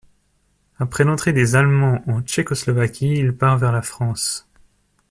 Après 0.79 1.03
l'entrée 1.03 1.31
des 1.31 1.55
Allemands 1.55 2.01
en 2.07 2.21
Tchécoslovaquie, 2.23 3.17
il 3.17 3.33
part 3.37 3.59
vers 3.59 3.71
la 3.71 3.83
France. 3.83 4.47